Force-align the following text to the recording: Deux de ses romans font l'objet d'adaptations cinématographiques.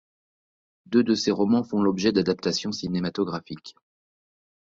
Deux 0.87 1.03
de 1.03 1.13
ses 1.13 1.29
romans 1.29 1.61
font 1.63 1.83
l'objet 1.83 2.11
d'adaptations 2.11 2.71
cinématographiques. 2.71 3.75